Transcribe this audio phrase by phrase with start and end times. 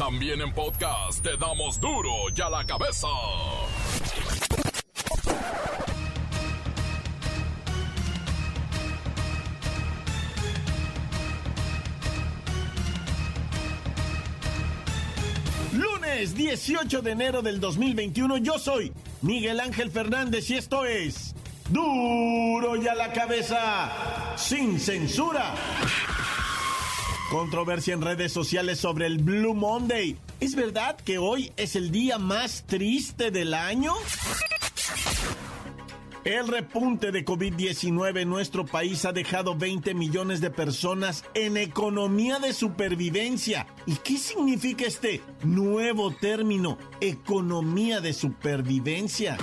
[0.00, 3.06] También en podcast te damos duro y a la cabeza.
[15.74, 21.34] Lunes 18 de enero del 2021 yo soy Miguel Ángel Fernández y esto es
[21.68, 23.92] duro y a la cabeza
[24.38, 25.54] sin censura.
[27.30, 30.16] Controversia en redes sociales sobre el Blue Monday.
[30.40, 33.94] ¿Es verdad que hoy es el día más triste del año?
[36.24, 42.40] El repunte de COVID-19 en nuestro país ha dejado 20 millones de personas en economía
[42.40, 43.68] de supervivencia.
[43.86, 49.38] ¿Y qué significa este nuevo término, economía de supervivencia?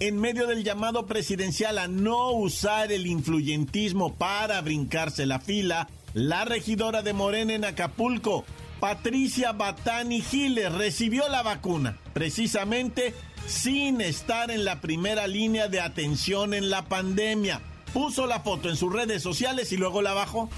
[0.00, 6.44] En medio del llamado presidencial a no usar el influyentismo para brincarse la fila, la
[6.44, 8.44] regidora de Morena en Acapulco,
[8.80, 13.12] Patricia Batani Giles, recibió la vacuna, precisamente
[13.46, 17.60] sin estar en la primera línea de atención en la pandemia.
[17.92, 20.48] Puso la foto en sus redes sociales y luego la bajó.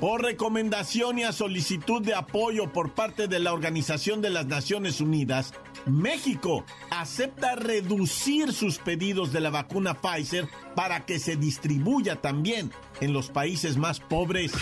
[0.00, 5.00] Por recomendación y a solicitud de apoyo por parte de la Organización de las Naciones
[5.00, 5.54] Unidas,
[5.86, 13.12] México acepta reducir sus pedidos de la vacuna Pfizer para que se distribuya también en
[13.12, 14.52] los países más pobres.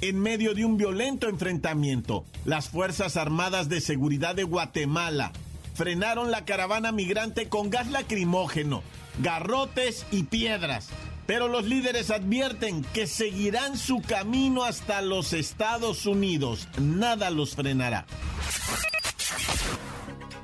[0.00, 5.32] En medio de un violento enfrentamiento, las Fuerzas Armadas de Seguridad de Guatemala
[5.74, 8.82] frenaron la caravana migrante con gas lacrimógeno,
[9.22, 10.88] garrotes y piedras.
[11.26, 16.68] Pero los líderes advierten que seguirán su camino hasta los Estados Unidos.
[16.78, 18.06] Nada los frenará.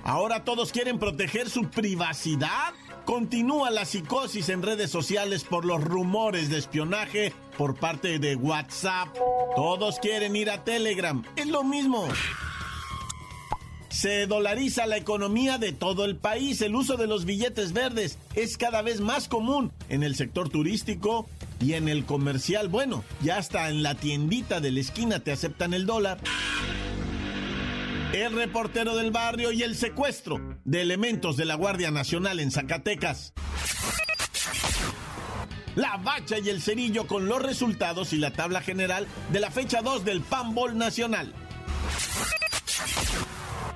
[0.05, 2.75] Ahora todos quieren proteger su privacidad.
[3.05, 9.09] Continúa la psicosis en redes sociales por los rumores de espionaje por parte de WhatsApp.
[9.57, 11.23] Todos quieren ir a Telegram.
[11.37, 12.09] Es lo mismo.
[13.91, 16.63] Se dolariza la economía de todo el país.
[16.63, 21.29] El uso de los billetes verdes es cada vez más común en el sector turístico
[21.61, 22.69] y en el comercial.
[22.69, 26.19] Bueno, ya hasta en la tiendita de la esquina te aceptan el dólar
[28.13, 33.33] el reportero del barrio y el secuestro de elementos de la Guardia Nacional en Zacatecas.
[35.75, 39.81] La bacha y el cerillo con los resultados y la tabla general de la fecha
[39.81, 41.33] 2 del Panbol Nacional.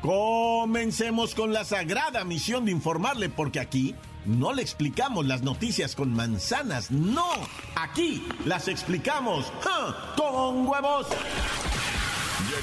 [0.03, 3.95] Comencemos con la sagrada misión de informarle, porque aquí
[4.27, 7.31] no le explicamos las noticias con manzanas, no,
[7.75, 9.51] aquí las explicamos
[10.17, 11.07] con huevos.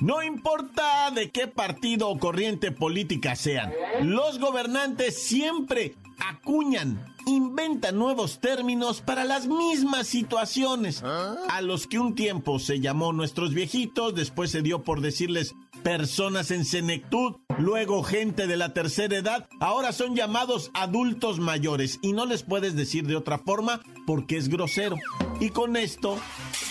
[0.00, 3.72] No importa de qué partido o corriente política sean,
[4.02, 12.14] los gobernantes siempre acuñan, inventan nuevos términos para las mismas situaciones, a los que un
[12.14, 18.46] tiempo se llamó nuestros viejitos, después se dio por decirles personas en senectud, luego gente
[18.46, 21.98] de la tercera edad, ahora son llamados adultos mayores.
[22.02, 24.96] Y no les puedes decir de otra forma porque es grosero.
[25.40, 26.18] Y con esto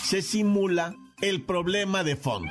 [0.02, 2.50] se simula el problema de fondo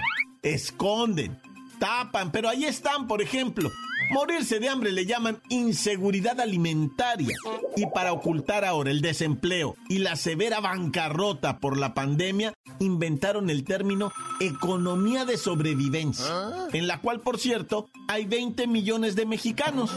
[0.53, 1.40] esconden,
[1.80, 3.72] tapan, pero ahí están, por ejemplo.
[4.09, 7.38] Morirse de hambre le llaman inseguridad alimentaria.
[7.75, 13.66] Y para ocultar ahora el desempleo y la severa bancarrota por la pandemia, inventaron el
[13.66, 16.25] término economía de sobrevivencia,
[16.72, 19.91] en la cual, por cierto, hay 20 millones de mexicanos.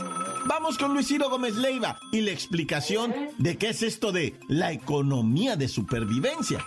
[0.47, 4.73] Vamos con Luis Ciro Gómez Leiva y la explicación de qué es esto de la
[4.73, 6.65] economía de supervivencia.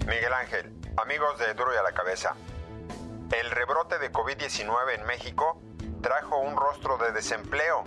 [0.00, 2.34] Miguel Ángel, amigos de Duro y a la Cabeza.
[3.32, 5.62] El rebrote de COVID-19 en México
[6.02, 7.84] trajo un rostro de desempleo,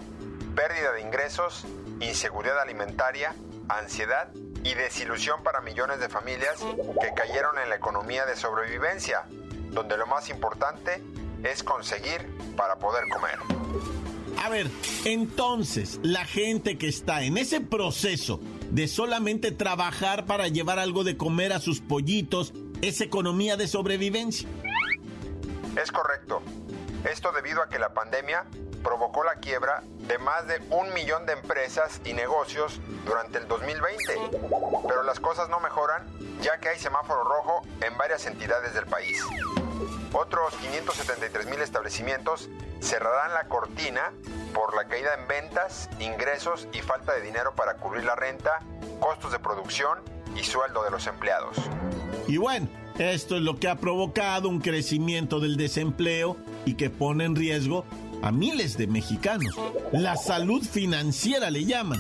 [0.56, 1.66] pérdida de ingresos,
[2.00, 3.36] inseguridad alimentaria,
[3.68, 4.30] ansiedad
[4.64, 6.64] y desilusión para millones de familias
[7.02, 9.26] que cayeron en la economía de sobrevivencia,
[9.72, 11.04] donde lo más importante
[11.44, 12.26] es conseguir
[12.56, 13.38] para poder comer.
[14.42, 14.70] A ver,
[15.04, 18.40] entonces, la gente que está en ese proceso
[18.72, 24.50] de solamente trabajar para llevar algo de comer a sus pollitos, es economía de sobrevivencia.
[25.76, 26.42] Es correcto.
[27.04, 28.46] Esto debido a que la pandemia
[28.84, 33.98] provocó la quiebra de más de un millón de empresas y negocios durante el 2020.
[34.88, 36.08] Pero las cosas no mejoran
[36.42, 39.24] ya que hay semáforo rojo en varias entidades del país.
[40.12, 42.50] Otros 573 mil establecimientos
[42.82, 44.14] cerrarán la cortina
[44.54, 48.60] por la caída en ventas, ingresos y falta de dinero para cubrir la renta,
[49.00, 50.00] costos de producción
[50.36, 51.58] y sueldo de los empleados.
[52.28, 52.68] Y bueno,
[52.98, 57.86] esto es lo que ha provocado un crecimiento del desempleo y que pone en riesgo
[58.22, 59.56] a miles de mexicanos.
[59.92, 62.00] La salud financiera le llaman.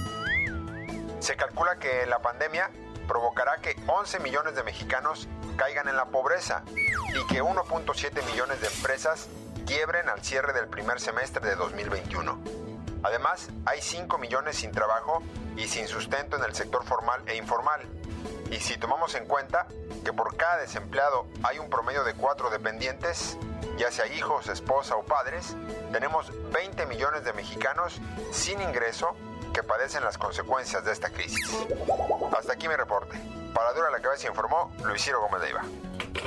[1.19, 2.69] Se calcula que la pandemia
[3.07, 5.27] provocará que 11 millones de mexicanos
[5.57, 6.63] caigan en la pobreza
[7.09, 9.27] y que 1.7 millones de empresas
[9.65, 12.39] quiebren al cierre del primer semestre de 2021.
[13.03, 15.21] Además, hay 5 millones sin trabajo
[15.57, 17.81] y sin sustento en el sector formal e informal.
[18.53, 19.67] Y si tomamos en cuenta
[20.05, 23.37] que por cada desempleado hay un promedio de 4 dependientes,
[23.79, 25.55] ya sea hijos, esposa o padres,
[25.91, 27.99] tenemos 20 millones de mexicanos
[28.31, 29.15] sin ingreso
[29.53, 31.49] que padecen las consecuencias de esta crisis.
[32.37, 33.19] Hasta aquí mi reporte.
[33.55, 35.63] Para Dura la Cabeza informó Luis Ciro Gómez Leiva.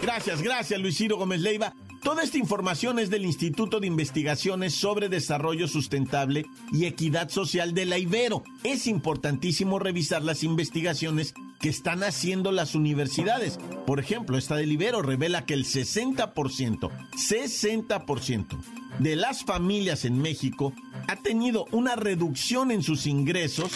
[0.03, 1.75] Gracias, gracias Luis Ciro Gómez Leiva.
[2.03, 7.85] Toda esta información es del Instituto de Investigaciones sobre Desarrollo Sustentable y Equidad Social de
[7.85, 8.45] la Ibero.
[8.63, 11.35] Es importantísimo revisar las investigaciones
[11.69, 13.59] están haciendo las universidades.
[13.87, 18.59] Por ejemplo, esta del Ibero revela que el 60%, 60%
[18.99, 20.73] de las familias en México
[21.09, 23.73] ha tenido una reducción en sus ingresos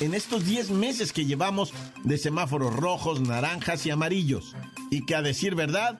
[0.00, 1.72] en estos 10 meses que llevamos
[2.04, 4.54] de semáforos rojos, naranjas y amarillos.
[4.90, 5.98] Y que a decir verdad,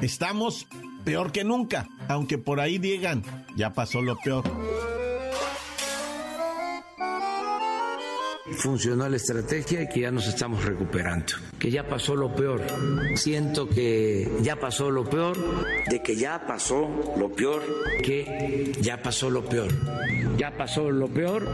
[0.00, 0.66] estamos
[1.04, 3.22] peor que nunca, aunque por ahí digan,
[3.56, 4.44] ya pasó lo peor.
[8.56, 12.62] Funcionó la estrategia y que ya nos estamos recuperando, que ya pasó lo peor.
[13.14, 15.36] Siento que ya pasó lo peor,
[15.88, 17.62] de que ya pasó lo peor,
[18.02, 19.68] que ya pasó lo peor.
[20.36, 21.46] Ya pasó lo peor.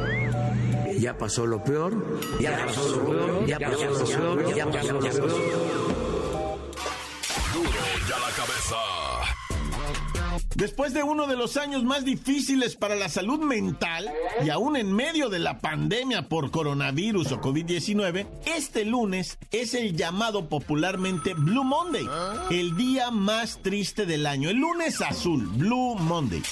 [0.98, 1.92] Ya pasó lo peor.
[2.38, 3.46] Ya pasó lo peor.
[3.46, 4.54] Ya pasó lo peor.
[4.54, 5.83] Ya pasó lo peor.
[10.54, 14.08] Después de uno de los años más difíciles para la salud mental
[14.44, 19.96] y aún en medio de la pandemia por coronavirus o COVID-19, este lunes es el
[19.96, 22.06] llamado popularmente Blue Monday,
[22.50, 26.42] el día más triste del año, el lunes azul, Blue Monday.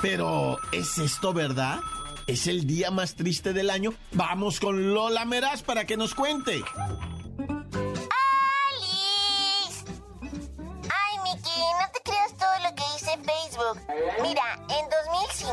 [0.00, 1.78] Pero, ¿es esto verdad?
[2.26, 3.94] ¿Es el día más triste del año?
[4.12, 6.62] Vamos con Lola Meraz para que nos cuente.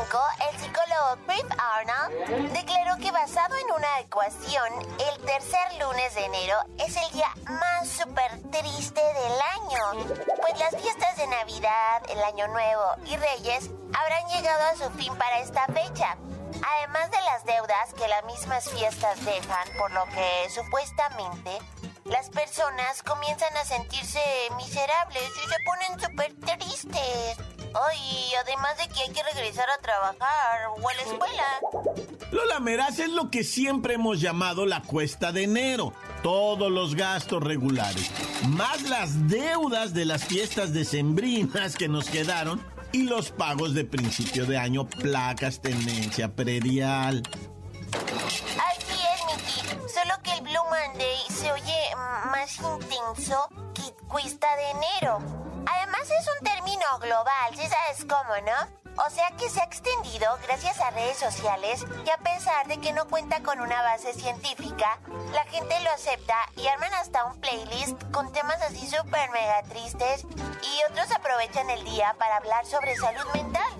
[0.00, 4.66] El psicólogo Chris Arnold declaró que basado en una ecuación,
[4.98, 10.06] el tercer lunes de enero es el día más súper triste del año.
[10.40, 15.14] Pues las fiestas de Navidad, el Año Nuevo y Reyes habrán llegado a su fin
[15.16, 16.16] para esta fecha.
[16.78, 21.58] Además de las deudas que las mismas fiestas dejan, por lo que supuestamente
[22.04, 24.20] las personas comienzan a sentirse
[24.56, 27.59] miserables y se ponen súper tristes.
[27.74, 31.60] Ay, además de que hay que regresar a trabajar o a la escuela.
[32.32, 35.92] Lola Meraz es lo que siempre hemos llamado la cuesta de enero.
[36.22, 38.10] Todos los gastos regulares,
[38.48, 44.46] más las deudas de las fiestas decembrinas que nos quedaron y los pagos de principio
[44.46, 47.22] de año, placas, tenencia, predial.
[47.92, 49.92] Así es, Miki.
[49.92, 51.94] Solo que el Blue Monday se oye
[52.30, 53.48] más intenso
[54.10, 55.18] cuesta de enero.
[55.66, 58.80] Además es un término global, si sabes cómo, ¿no?
[59.06, 62.92] O sea que se ha extendido gracias a redes sociales y a pesar de que
[62.92, 64.98] no cuenta con una base científica,
[65.32, 70.24] la gente lo acepta y arman hasta un playlist con temas así súper mega tristes
[70.24, 73.72] y otros aprovechan el día para hablar sobre salud mental.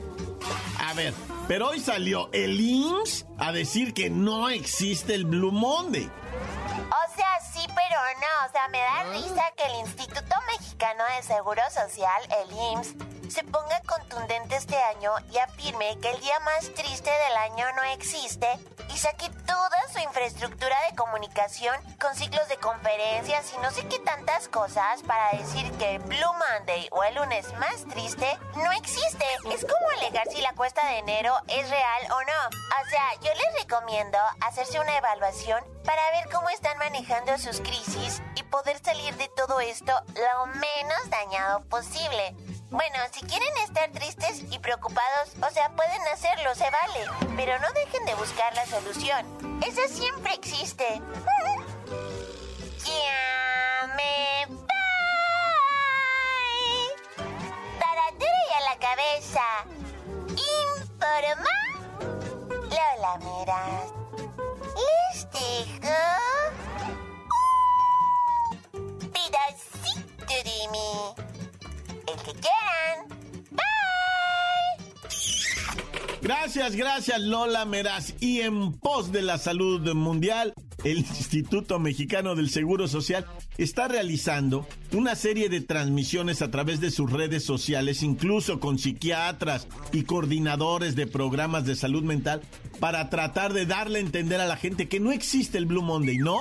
[0.78, 1.12] A ver,
[1.48, 6.10] pero hoy salió el IMSS a decir que no existe el Blue Monday.
[6.90, 8.46] O sea, sí, pero no.
[8.48, 12.94] O sea, me da risa que el Instituto Mexicano de Seguro Social, el IMSS,
[13.30, 17.82] se ponga contundente este año y afirme que el día más triste del año no
[17.84, 18.48] existe
[18.92, 24.00] y saque toda su infraestructura de comunicación con ciclos de conferencias y no sé qué
[24.00, 29.24] tantas cosas para decir que Blue Monday o el lunes más triste no existe.
[29.52, 32.48] Es como alegar si la cuesta de enero es real o no.
[32.48, 38.22] O sea, yo les recomiendo hacerse una evaluación para ver cómo están manejando sus crisis
[38.34, 42.34] y poder salir de todo esto lo menos dañado posible.
[42.70, 47.04] Bueno, si quieren estar tristes y preocupados, o sea, pueden hacerlo, se vale.
[47.36, 49.60] Pero no dejen de buscar la solución.
[49.66, 50.84] Esa siempre existe.
[52.84, 54.66] ya me voy.
[58.20, 59.42] Y a la cabeza.
[60.28, 61.56] Informa.
[62.70, 63.92] Lola Meras.
[64.76, 65.98] Les dejo
[69.12, 71.29] pedacito de mí.
[76.22, 78.14] Gracias, gracias Lola Meraz.
[78.20, 83.26] Y en pos de la salud mundial, el Instituto Mexicano del Seguro Social
[83.58, 89.66] está realizando una serie de transmisiones a través de sus redes sociales, incluso con psiquiatras
[89.92, 92.42] y coordinadores de programas de salud mental,
[92.80, 96.18] para tratar de darle a entender a la gente que no existe el Blue Monday,
[96.18, 96.38] ¿no?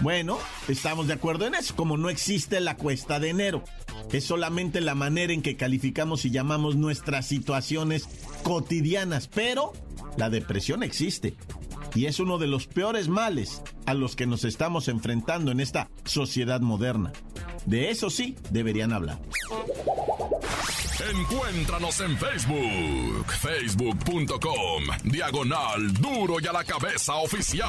[0.00, 3.64] Bueno, estamos de acuerdo en eso, como no existe la cuesta de enero.
[4.12, 8.08] Es solamente la manera en que calificamos y llamamos nuestras situaciones
[8.42, 9.72] cotidianas, pero
[10.16, 11.36] la depresión existe
[11.96, 15.88] y es uno de los peores males a los que nos estamos enfrentando en esta
[16.04, 17.12] sociedad moderna.
[17.64, 19.18] De eso sí deberían hablar.
[21.10, 27.68] Encuéntranos en Facebook, facebook.com, diagonal duro y a la cabeza oficial.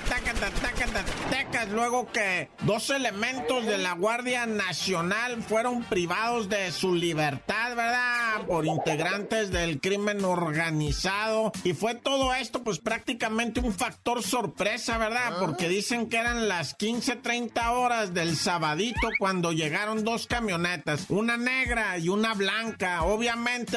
[1.71, 8.47] luego que dos elementos de la Guardia Nacional fueron privados de su libertad, ¿verdad?
[8.47, 11.53] Por integrantes del crimen organizado.
[11.65, 15.39] Y fue todo esto, pues prácticamente un factor sorpresa, ¿verdad?
[15.41, 21.99] Porque dicen que eran las 15:30 horas del sabadito cuando llegaron dos camionetas, una negra
[21.99, 23.03] y una blanca.
[23.03, 23.26] Obviamente,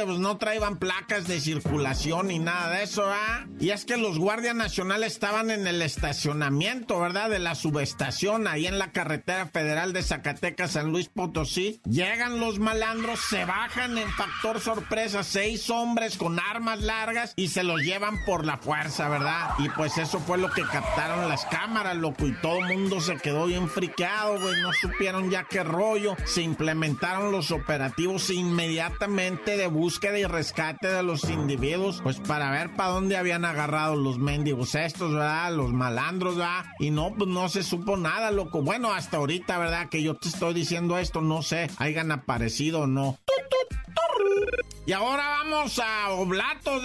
[0.06, 3.48] pues no traían placas de circulación ni nada de eso, ¿ah?
[3.60, 7.30] Y es que los guardias nacionales estaban en el estacionamiento, ¿verdad?
[7.30, 11.82] De la subestación, ahí en la carretera federal de Zacatecas, San Luis Potosí.
[11.86, 17.64] Llegan los malandros, se bajan en factor sorpresa, seis hombres con armas largas y se
[17.64, 19.56] los llevan por la fuerza, ¿verdad?
[19.60, 23.18] Y pues eso fue lo que captaron las cámaras, loco, y todo el mundo se
[23.18, 26.16] quedó bien friqueado, güey, no supieron ya qué rollo.
[26.26, 32.76] Se implementaron los operativos inmediatamente de búsqueda y rescate de los individuos, pues para ver
[32.76, 35.54] para dónde habían agarrado los mendigos estos, ¿verdad?
[35.54, 36.66] Los malandros, ¿verdad?
[36.80, 38.62] Y no, pues no se supo nada, loco.
[38.62, 39.90] Bueno, hasta ahorita, ¿verdad?
[39.90, 43.18] Que yo te estoy diciendo esto, no sé, hayan aparecido o no.
[44.86, 46.84] Y ahora vamos a Oblatos,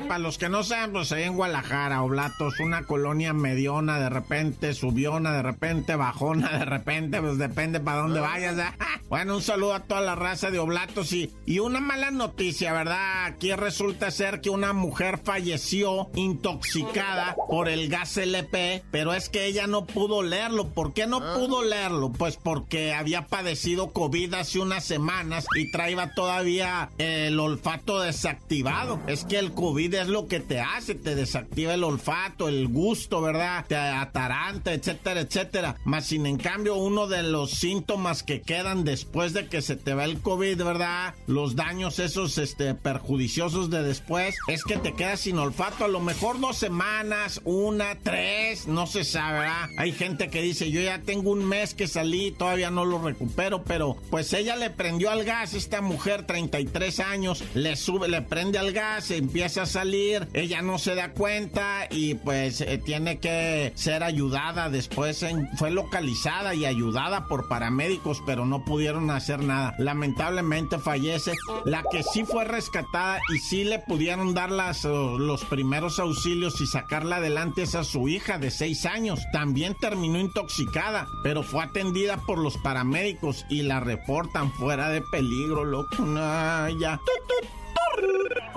[0.00, 0.08] ya.
[0.08, 4.74] Para los que no saben, pues ahí en Guadalajara, Oblatos, una colonia mediona, de repente
[4.74, 8.74] subiona, de repente bajona, de repente, pues depende para dónde vayas, ¿ya?
[9.08, 13.26] Bueno, un saludo a toda la raza de Oblatos y, y una mala noticia, ¿verdad?
[13.26, 19.46] Aquí resulta ser que una mujer falleció intoxicada por el gas LP, pero es que
[19.46, 20.70] ella no pudo leerlo.
[20.70, 22.10] ¿Por qué no pudo leerlo?
[22.10, 29.00] Pues porque había padecido COVID hace unas semanas y traía todavía el olfato desactivado.
[29.06, 33.20] Es que el COVID es lo que te hace, te desactiva el olfato, el gusto,
[33.20, 33.64] ¿verdad?
[33.66, 35.76] Te ataranta, etcétera, etcétera.
[35.84, 39.94] Más sin en cambio, uno de los síntomas que quedan después de que se te
[39.94, 41.14] va el COVID, ¿verdad?
[41.26, 45.84] Los daños esos, este, perjudiciosos de después, es que te quedas sin olfato.
[45.84, 49.68] A lo mejor dos semanas, una, tres, no se sabe, ¿verdad?
[49.78, 53.62] Hay gente que dice, yo ya tengo un mes que salí, todavía no lo recupero,
[53.64, 58.58] pero pues ella le prendió al gas, esta mujer, 33 años, le sube, le prende
[58.58, 63.74] al gas, empieza a salir, ella no se da cuenta y pues eh, tiene que
[63.74, 64.70] ser ayudada.
[64.70, 65.22] Después
[65.58, 69.74] fue localizada y ayudada por paramédicos, pero no pudieron hacer nada.
[69.78, 71.34] Lamentablemente fallece.
[71.66, 76.66] La que sí fue rescatada y sí le pudieron dar las, los primeros auxilios y
[76.66, 79.20] sacarla adelante es a su hija de 6 años.
[79.30, 85.66] También terminó intoxicada, pero fue atendida por los paramédicos y la reportan fuera de peligro,
[85.66, 85.96] loco.
[86.16, 86.98] Ay, ya.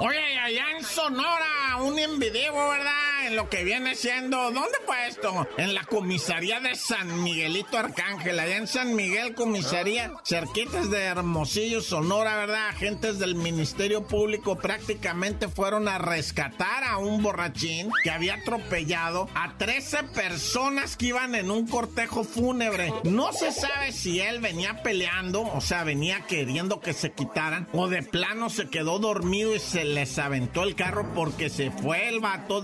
[0.01, 3.09] Oye, allá en Sonora, un en video, ¿verdad?
[3.29, 5.48] En lo que viene siendo, ¿dónde fue esto?
[5.57, 11.81] En la comisaría de San Miguelito Arcángel, allá en San Miguel, comisaría, cerquitas de Hermosillo,
[11.81, 12.69] Sonora, ¿verdad?
[12.69, 19.57] Agentes del Ministerio Público prácticamente fueron a rescatar a un borrachín que había atropellado a
[19.59, 22.91] 13 personas que iban en un cortejo fúnebre.
[23.03, 27.89] No se sabe si él venía peleando, o sea, venía queriendo que se quitaran, o
[27.89, 32.19] de plano se quedó dormido y se les aventó el carro porque se fue el
[32.19, 32.62] vato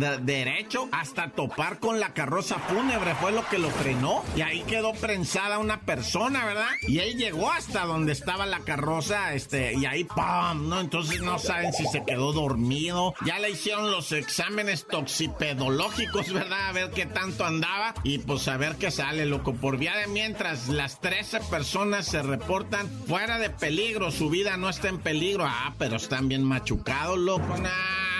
[0.00, 4.62] de, derecho hasta topar con la carroza fúnebre, fue lo que lo frenó y ahí
[4.62, 6.68] quedó prensada una persona, ¿verdad?
[6.88, 10.68] Y él llegó hasta donde estaba la carroza, este, y ahí ¡pam!
[10.68, 10.80] ¿no?
[10.80, 13.14] Entonces no saben si se quedó dormido.
[13.24, 16.68] Ya le hicieron los exámenes toxipedológicos, ¿verdad?
[16.68, 19.54] A ver qué tanto andaba y pues a ver qué sale, loco.
[19.54, 24.68] Por vía de mientras, las 13 personas se reportan fuera de peligro, su vida no
[24.68, 25.44] está en peligro.
[25.46, 27.56] Ah, pero están bien machucados, loco.
[27.58, 28.09] Nah,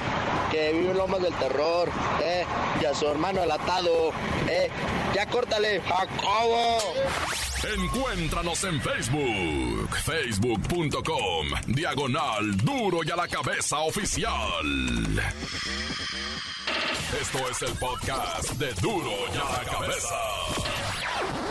[0.49, 1.89] que vive en Lomas del Terror,
[2.23, 2.45] eh,
[2.81, 4.13] y a su hermano el atado,
[4.47, 4.69] eh.
[5.13, 6.77] Ya córtale, Jacobo.
[7.75, 14.31] Encuéntranos en Facebook, facebook.com, diagonal duro y a la cabeza oficial.
[17.21, 21.50] Esto es el podcast de duro y a la cabeza.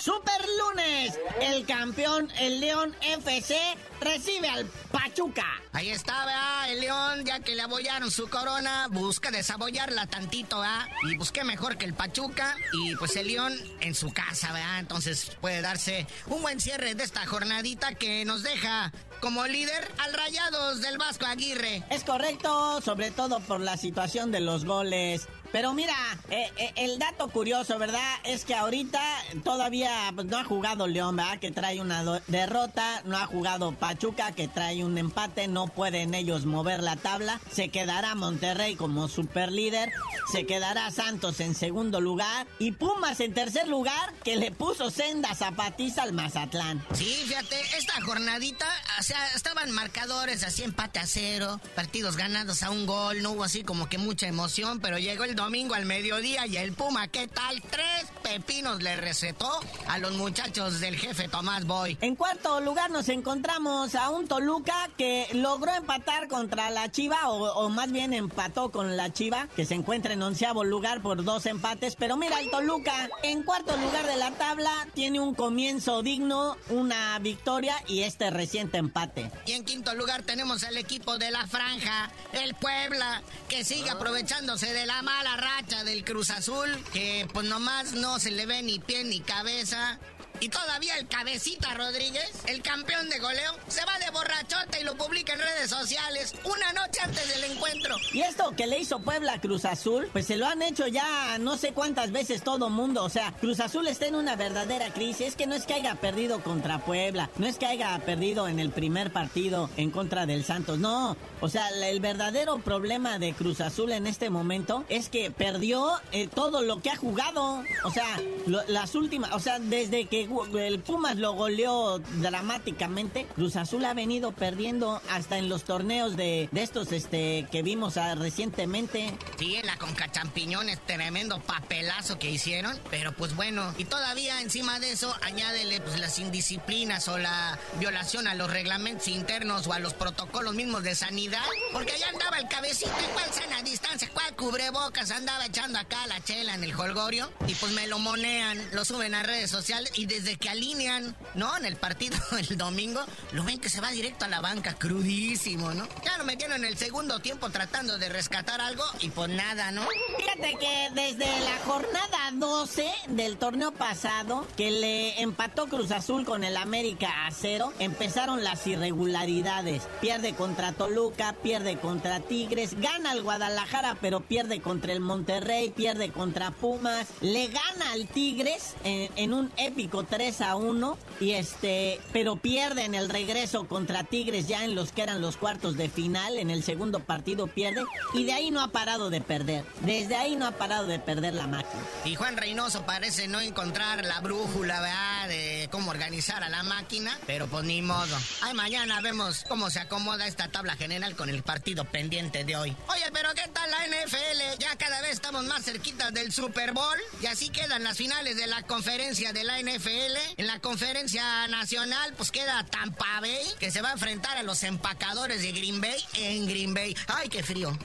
[0.00, 1.18] Super Lunes.
[1.40, 3.56] El campeón, el León FC,
[4.00, 5.46] recibe al Pachuca.
[5.72, 6.72] Ahí está, ¿verdad?
[6.72, 10.86] El León, ya que le abollaron su corona, busca desabollarla tantito, ¿verdad?
[11.10, 12.56] Y busque mejor que el Pachuca.
[12.72, 14.78] Y pues el León en su casa, ¿verdad?
[14.78, 20.14] Entonces puede darse un buen cierre de esta jornadita que nos deja como líder al
[20.14, 21.82] Rayados del Vasco Aguirre.
[21.90, 25.28] Es correcto, sobre todo por la situación de los goles.
[25.52, 25.94] Pero mira,
[26.30, 28.16] eh, eh, el dato curioso, ¿verdad?
[28.24, 29.00] Es que ahorita
[29.44, 31.38] todavía pues, no ha jugado León, ¿verdad?
[31.38, 36.44] Que trae una derrota, no ha jugado Pachuca, que trae un empate, no pueden ellos
[36.44, 37.40] mover la tabla.
[37.50, 39.92] Se quedará Monterrey como super líder,
[40.30, 45.34] se quedará Santos en segundo lugar y Pumas en tercer lugar, que le puso senda
[45.34, 46.84] zapatiza al Mazatlán.
[46.94, 48.66] Sí, fíjate, esta jornadita,
[48.98, 53.44] o sea, estaban marcadores así empate a cero, partidos ganados a un gol, no hubo
[53.44, 57.28] así como que mucha emoción, pero llegó el domingo al mediodía y el Puma, ¿qué
[57.28, 57.62] tal?
[57.70, 59.48] Tres pepinos le recetó
[59.86, 61.96] a los muchachos del jefe Tomás Boy.
[62.00, 67.68] En cuarto lugar nos encontramos a un Toluca que logró empatar contra la Chiva, o,
[67.68, 71.94] más bien empató con la Chiva, que se encuentra en onceavo lugar por dos empates.
[71.94, 77.16] Pero mira, el Toluca en cuarto lugar de la tabla tiene un comienzo digno, una
[77.20, 79.30] victoria y este reciente empate.
[79.46, 84.72] Y en quinto lugar tenemos al equipo de la Franja, el Puebla, que sigue aprovechándose
[84.72, 88.78] de la mala racha del Cruz Azul, que pues nomás no se le ve ni
[88.78, 89.98] pie ni cabeza.
[90.40, 94.96] Y todavía el cabecita Rodríguez, el campeón de goleo, se va de borrachota y lo
[94.96, 97.96] publica en redes sociales una noche antes del encuentro.
[98.12, 101.56] Y esto que le hizo Puebla Cruz Azul, pues se lo han hecho ya no
[101.56, 103.04] sé cuántas veces todo mundo.
[103.04, 105.28] O sea, Cruz Azul está en una verdadera crisis.
[105.28, 108.60] Es que no es que haya perdido contra Puebla, no es que haya perdido en
[108.60, 110.78] el primer partido en contra del Santos.
[110.78, 116.00] No, o sea, el verdadero problema de Cruz Azul en este momento es que perdió
[116.12, 117.64] eh, todo lo que ha jugado.
[117.84, 120.27] O sea, las últimas, o sea, desde que
[120.58, 123.26] el Pumas lo goleó dramáticamente.
[123.34, 128.14] Cruz Azul ha venido perdiendo hasta en los torneos de, estos este que vimos ah,
[128.14, 129.16] recientemente.
[129.38, 132.78] Sí, en la Conca Champiñones, tremendo papelazo que hicieron.
[132.90, 138.28] Pero pues bueno, y todavía encima de eso, añádele pues las indisciplinas o la violación
[138.28, 141.44] a los reglamentos internos o a los protocolos mismos de sanidad.
[141.72, 144.10] Porque allá andaba el cabecito, ¿cuál sana distancia?
[144.12, 145.10] ¿Cuál cubrebocas?
[145.10, 147.30] Andaba echando acá la chela en el holgorio.
[147.46, 151.56] Y pues me lo monean, lo suben a redes sociales y desde que alinean, ¿no?
[151.56, 153.00] En el partido el domingo,
[153.32, 155.86] lo ven que se va directo a la banca, crudísimo, ¿no?
[156.04, 159.82] Ya lo metieron en el segundo tiempo tratando de rescatar algo y pues nada, ¿no?
[160.16, 166.42] Fíjate que desde la jornada 12 del torneo pasado, que le empató Cruz Azul con
[166.42, 169.84] el América a cero, empezaron las irregularidades.
[170.00, 176.10] Pierde contra Toluca, pierde contra Tigres, gana el Guadalajara, pero pierde contra el Monterrey, pierde
[176.10, 182.00] contra Pumas, le gana al Tigres en, en un épico 3 a 1 y este,
[182.12, 185.88] pero pierde en el regreso contra Tigres ya en los que eran los cuartos de
[185.88, 189.64] final, en el segundo partido pierde y de ahí no ha parado de perder.
[189.80, 191.82] Desde ahí no ha parado de perder la máquina.
[192.04, 195.28] Y Juan Reynoso parece no encontrar la brújula, ¿verdad?
[195.28, 198.16] De cómo organizar a la máquina, pero pues ni modo.
[198.42, 202.76] Ay, mañana vemos cómo se acomoda esta tabla general con el partido pendiente de hoy.
[202.88, 204.58] Oye, pero ¿qué tal la NFL?
[204.58, 208.46] Ya cada vez estamos más cerquitas del Super Bowl y así quedan las finales de
[208.46, 209.97] la conferencia de la NFL
[210.36, 214.62] en la conferencia nacional, pues queda Tampa Bay, que se va a enfrentar a los
[214.62, 216.96] empacadores de Green Bay en Green Bay.
[217.08, 217.76] ¡Ay, qué frío!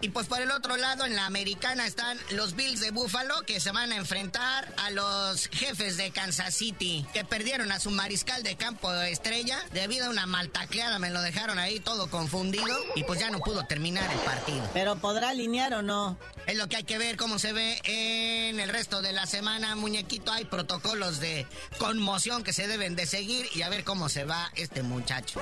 [0.00, 3.60] Y pues por el otro lado, en la americana están los Bills de Buffalo, que
[3.60, 8.42] se van a enfrentar a los jefes de Kansas City, que perdieron a su mariscal
[8.42, 10.98] de campo estrella debido a una maltacleada.
[10.98, 14.68] Me lo dejaron ahí todo confundido y pues ya no pudo terminar el partido.
[14.72, 16.18] Pero podrá alinear o no.
[16.46, 19.74] Es lo que hay que ver cómo se ve en el resto de la semana,
[19.74, 20.30] muñequito.
[20.30, 20.44] Hay
[20.76, 21.46] protocolos de
[21.78, 25.40] conmoción que se deben de seguir y a ver cómo se va este muchacho.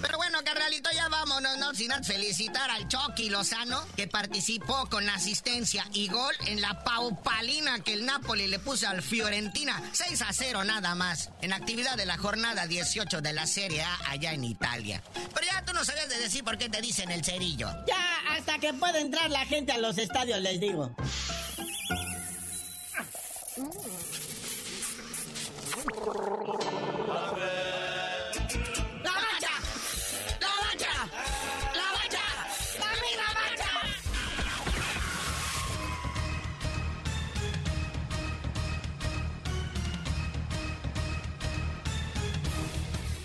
[0.00, 1.72] Pero bueno, carnalito, ya vámonos, ¿no?
[1.74, 7.92] Sin felicitar al Chucky Lozano, que participó con asistencia y gol en la paupalina que
[7.92, 9.80] el Napoli le puso al Fiorentina.
[9.92, 14.10] 6 a 0 nada más, en actividad de la jornada 18 de la Serie A
[14.10, 15.02] allá en Italia.
[15.32, 17.68] Pero ya tú no sabes de decir por qué te dicen el cerillo.
[17.86, 20.94] Ya, hasta que pueda entrar la gente a los estadios, les digo.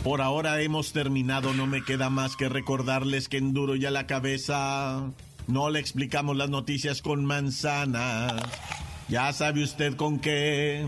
[0.04, 4.08] Por ahora hemos terminado, no me queda más que recordarles que en duro ya la
[4.08, 5.12] cabeza
[5.46, 8.42] no le explicamos las noticias con manzanas.
[9.10, 10.88] Ya sabe usted con qué.